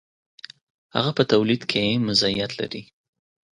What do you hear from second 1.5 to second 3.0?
کې مزیت لري.